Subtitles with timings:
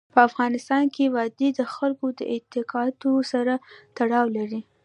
[0.13, 3.53] په افغانستان کې وادي د خلکو د اعتقاداتو سره
[3.97, 4.61] تړاو لري.